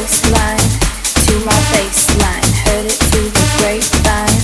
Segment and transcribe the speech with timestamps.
[0.00, 0.64] coastline
[1.28, 2.48] to my bassline.
[2.64, 4.40] Heard it through the grapevine.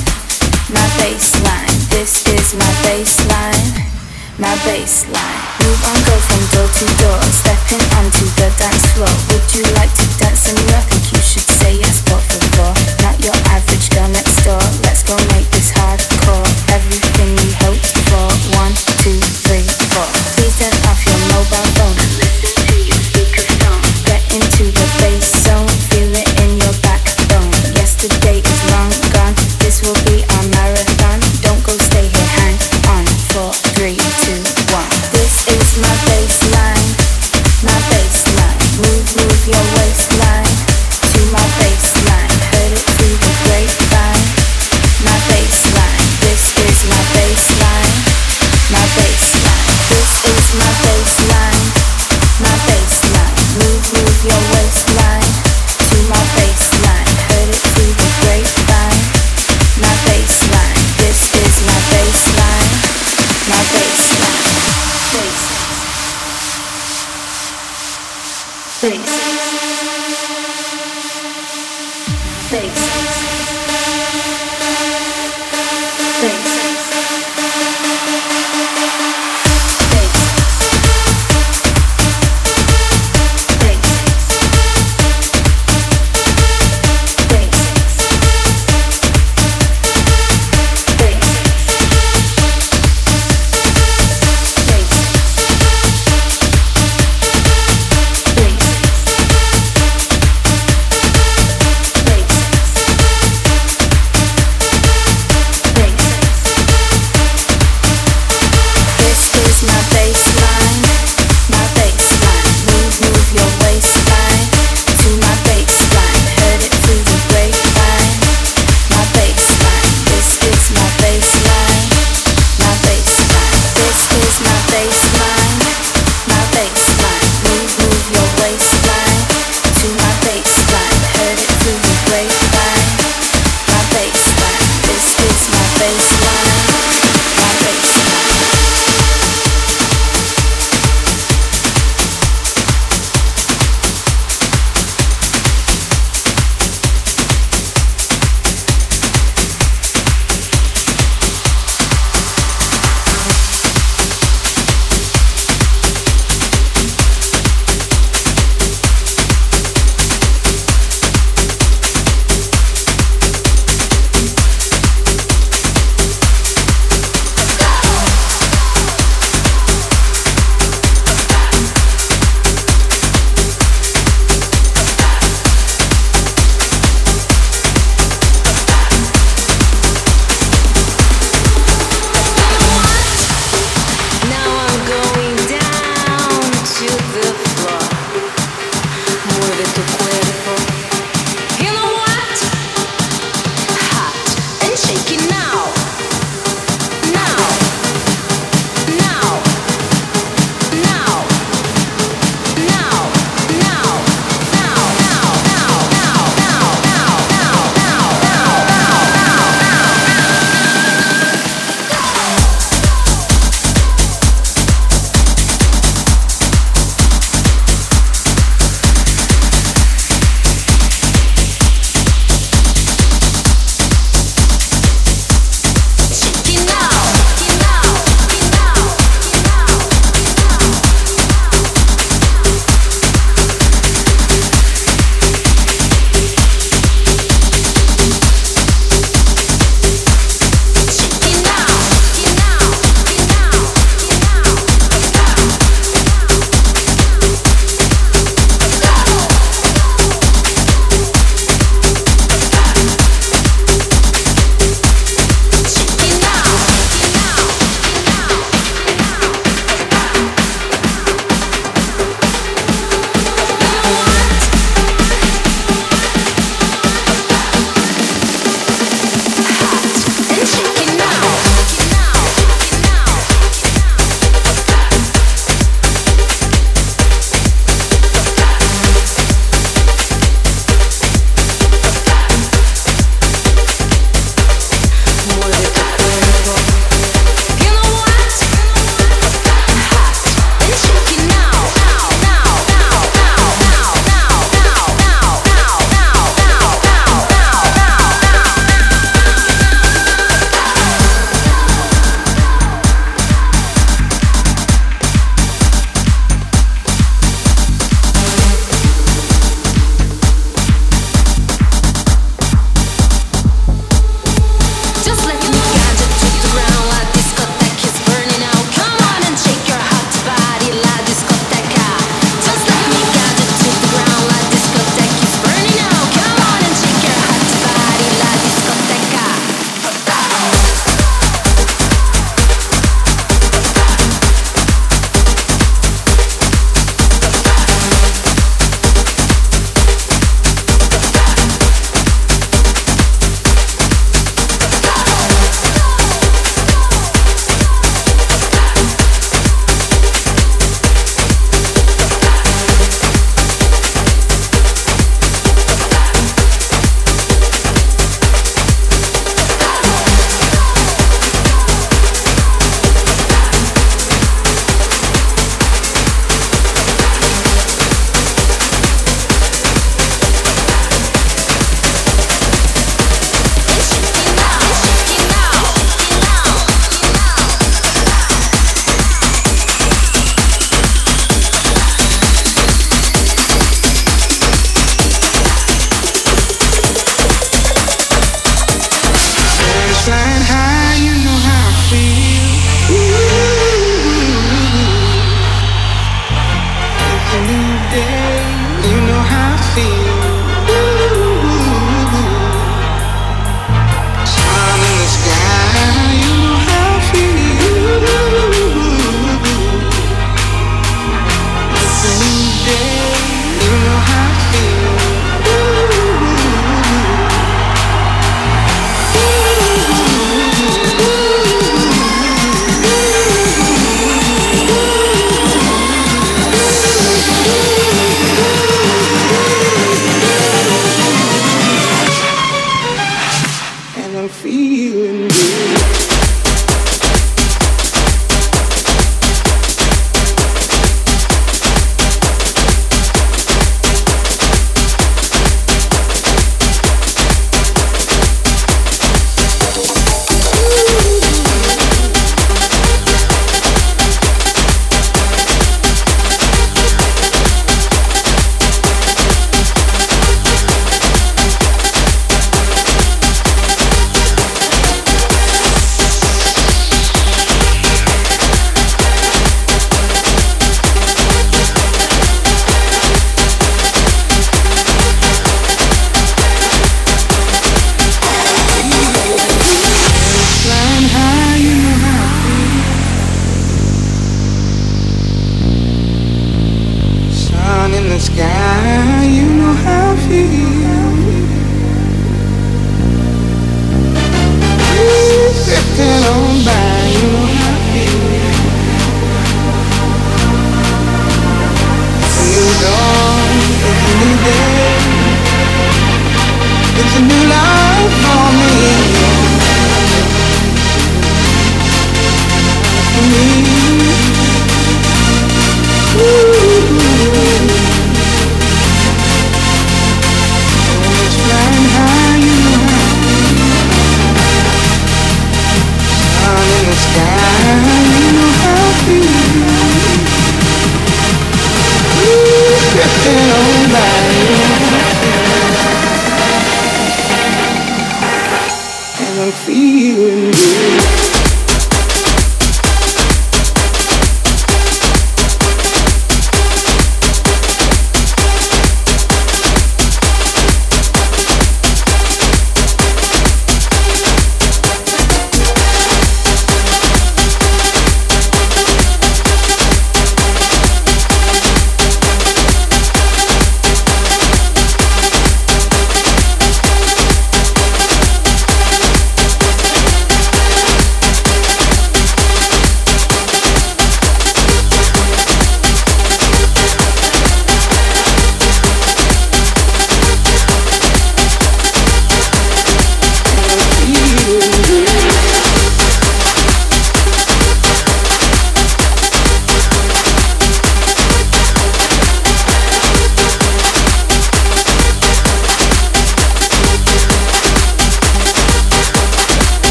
[0.69, 3.65] My bassline, this is my bassline.
[4.37, 5.41] My bassline.
[5.65, 7.21] Move on, go from door to door.
[7.41, 8.05] Stepping on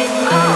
[0.00, 0.49] Just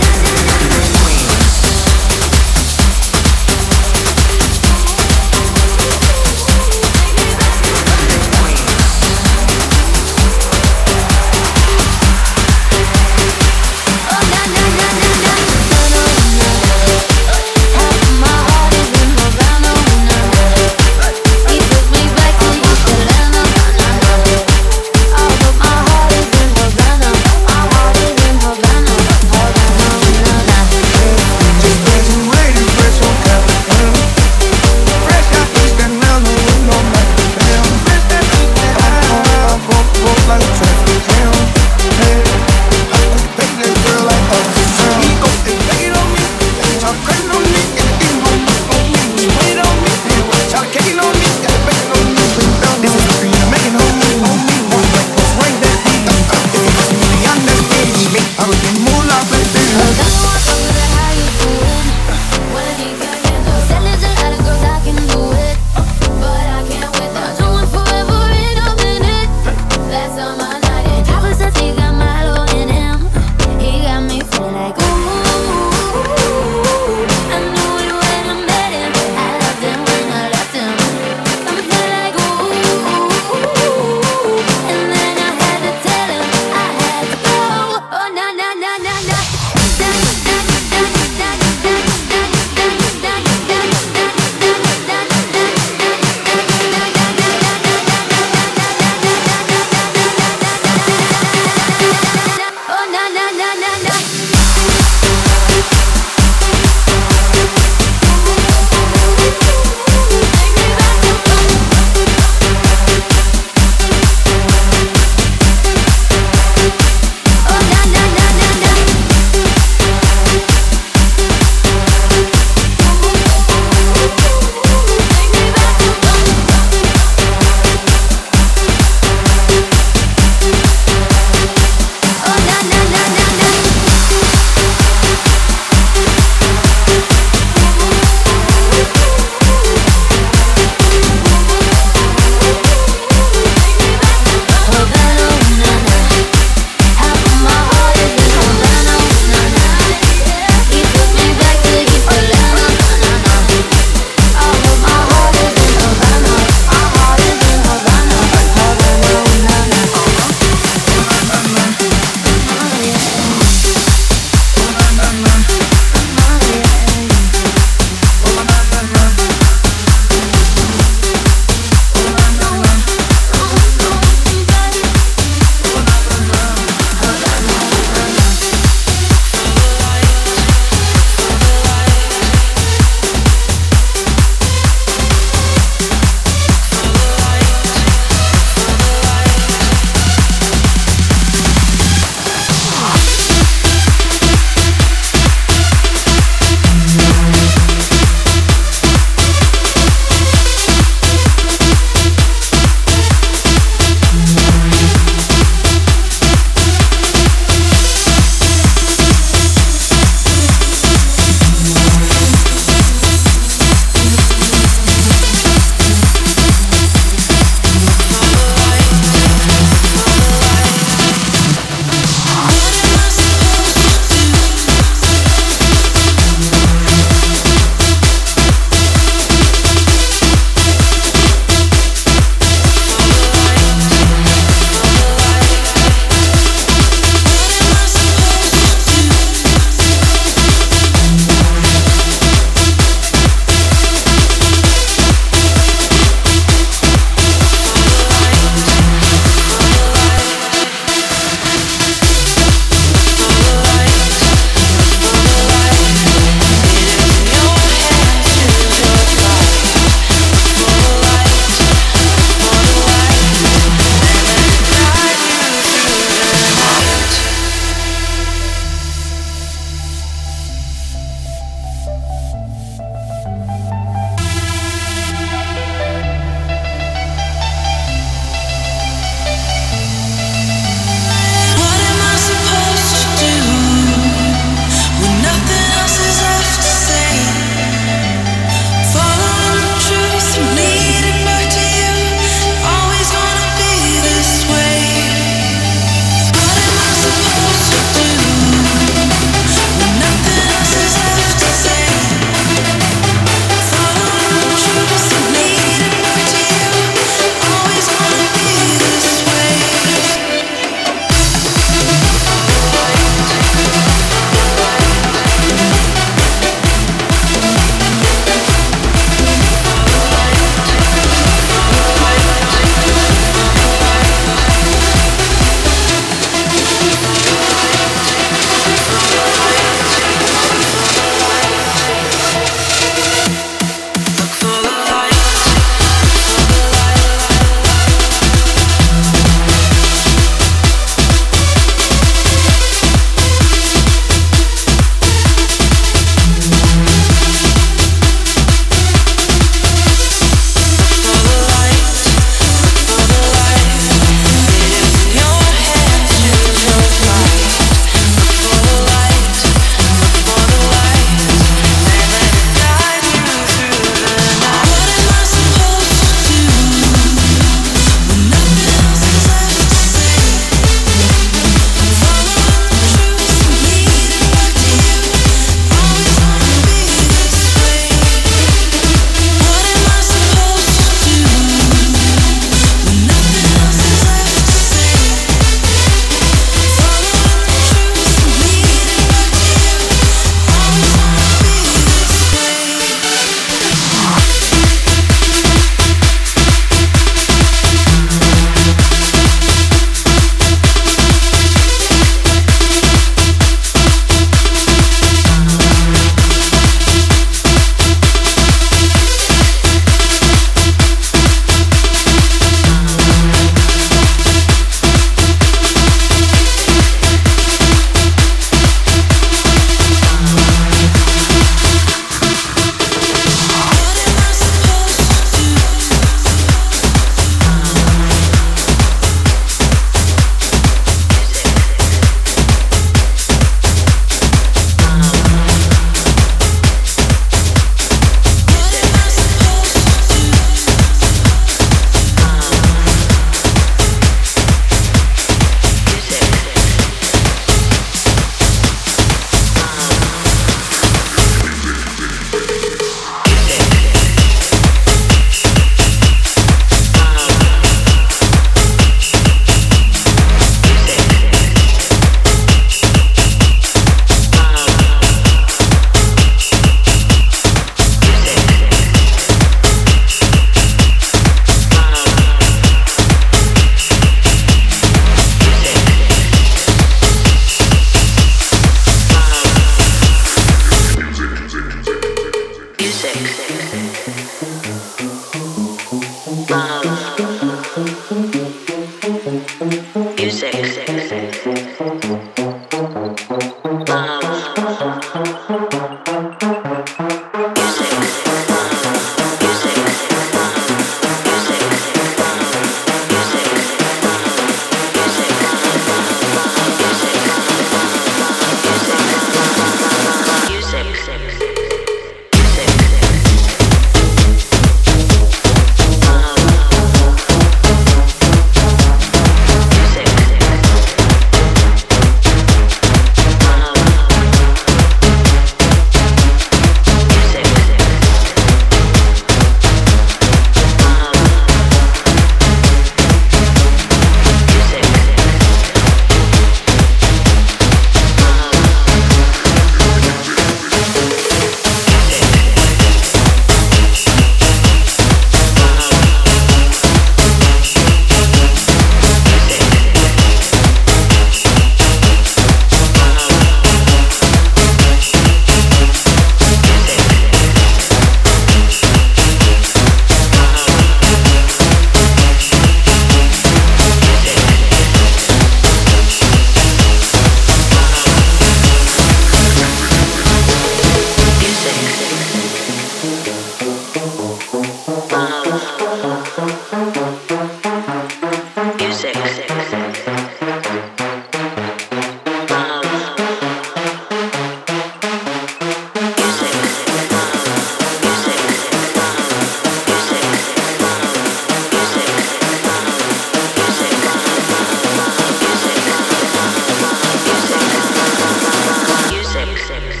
[599.73, 600.00] Accept.